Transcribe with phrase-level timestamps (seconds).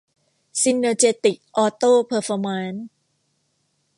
[0.61, 2.85] ซินเนอร์เจติค ออโต้ เพอร์ฟอร์มานซ์